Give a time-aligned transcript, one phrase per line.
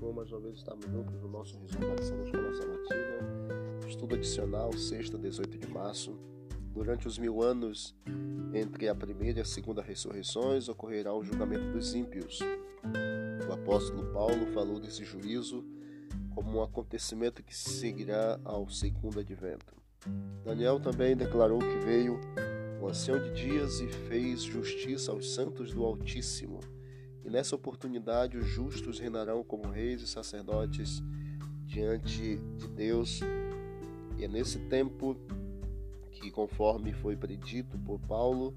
[0.00, 4.14] bom mais uma vez estarmos juntos no nosso resumo da lição da Escola Sabatina, estudo
[4.14, 6.18] adicional, sexta, 18 de março.
[6.72, 7.94] Durante os mil anos
[8.54, 12.38] entre a primeira e a segunda ressurreições ocorrerá o julgamento dos ímpios.
[13.46, 15.62] O apóstolo Paulo falou desse juízo
[16.34, 19.76] como um acontecimento que seguirá ao segundo advento.
[20.42, 22.18] Daniel também declarou que veio
[22.80, 26.60] o ancião de dias e fez justiça aos santos do Altíssimo.
[27.24, 31.02] E nessa oportunidade os justos reinarão como reis e sacerdotes
[31.64, 33.20] diante de Deus.
[34.18, 35.16] E é nesse tempo
[36.10, 38.54] que, conforme foi predito por Paulo,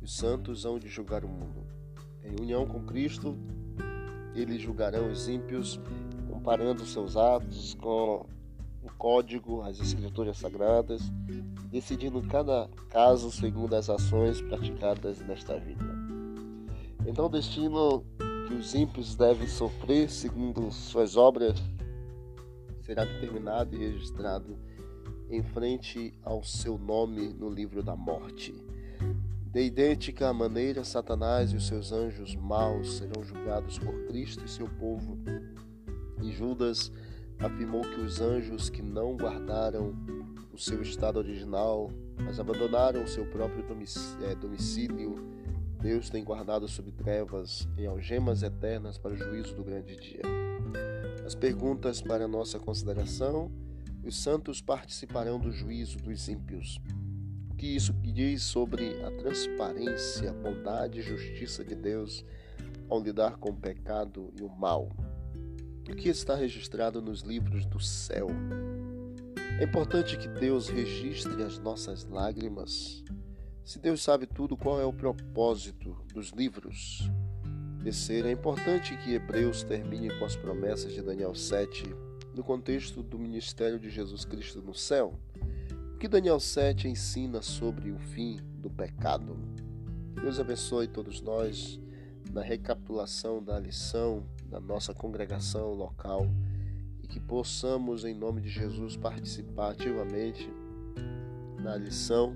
[0.00, 1.66] os santos hão de julgar o mundo.
[2.22, 3.36] Em união com Cristo,
[4.34, 5.80] eles julgarão os ímpios,
[6.30, 8.26] comparando seus atos com
[8.82, 11.02] o código, as escrituras sagradas,
[11.70, 15.97] decidindo cada caso segundo as ações praticadas nesta vida.
[17.08, 18.04] Então, o destino
[18.46, 21.58] que os ímpios devem sofrer segundo suas obras
[22.82, 24.58] será determinado e registrado
[25.30, 28.54] em frente ao seu nome no livro da morte.
[29.46, 34.68] De idêntica maneira, Satanás e os seus anjos maus serão julgados por Cristo e seu
[34.68, 35.18] povo.
[36.22, 36.92] E Judas
[37.38, 39.94] afirmou que os anjos que não guardaram
[40.52, 43.64] o seu estado original, mas abandonaram o seu próprio
[44.22, 45.37] é, domicílio,
[45.80, 50.22] Deus tem guardado sob trevas em algemas eternas para o juízo do grande dia.
[51.24, 53.50] As perguntas para nossa consideração:
[54.04, 56.80] os santos participarão do juízo dos ímpios.
[57.50, 62.24] O que isso diz sobre a transparência, bondade e justiça de Deus
[62.88, 64.88] ao lidar com o pecado e o mal?
[65.90, 68.28] o que está registrado nos livros do céu.
[69.58, 73.02] É importante que Deus registre as nossas lágrimas.
[73.68, 77.06] Se Deus sabe tudo, qual é o propósito dos livros?
[77.82, 81.84] Terceiro, é importante que Hebreus termine com as promessas de Daniel 7
[82.34, 85.12] no contexto do ministério de Jesus Cristo no céu.
[85.94, 89.36] O que Daniel 7 ensina sobre o fim do pecado?
[90.14, 91.78] Deus abençoe todos nós
[92.32, 96.26] na recapitulação da lição da nossa congregação local
[97.02, 100.50] e que possamos, em nome de Jesus, participar ativamente
[101.60, 102.34] na lição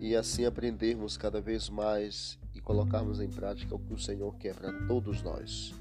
[0.00, 4.56] e assim aprendermos cada vez mais e colocarmos em prática o que o Senhor quer
[4.56, 5.72] para todos nós.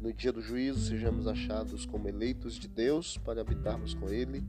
[0.00, 4.44] No dia do juízo, sejamos achados como eleitos de Deus para habitarmos com Ele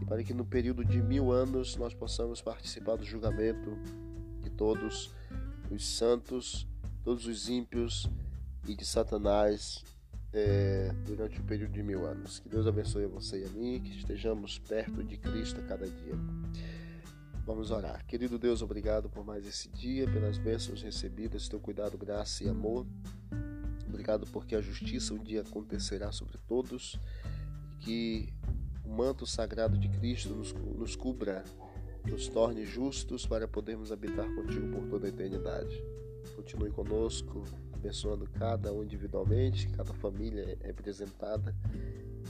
[0.00, 3.76] e para que no período de mil anos nós possamos participar do julgamento
[4.40, 5.12] de todos
[5.70, 6.66] os santos
[7.04, 8.08] todos os ímpios
[8.66, 9.84] e de Satanás
[10.32, 12.38] é, durante o período de mil anos.
[12.38, 15.86] Que Deus abençoe a você e a mim, que estejamos perto de Cristo a cada
[15.86, 16.18] dia.
[17.46, 18.04] Vamos orar.
[18.06, 22.86] Querido Deus, obrigado por mais esse dia, pelas bênçãos recebidas, teu cuidado, graça e amor.
[23.86, 26.98] Obrigado porque a justiça um dia acontecerá sobre todos
[27.80, 28.32] que
[28.82, 31.44] o manto sagrado de Cristo nos, nos cubra,
[32.08, 35.82] nos torne justos para podermos habitar contigo por toda a eternidade.
[36.34, 37.44] Continue conosco,
[37.74, 41.54] abençoando cada um individualmente, cada família representada.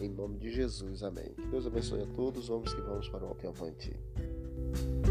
[0.00, 1.32] Em nome de Jesus, amém.
[1.34, 2.48] Que Deus abençoe a todos.
[2.48, 5.03] Vamos que vamos para o alto e.